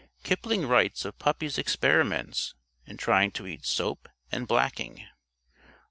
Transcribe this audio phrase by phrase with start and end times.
[0.23, 2.55] Kipling writes of puppies' experiments
[2.87, 5.05] in trying to eat soap and blacking.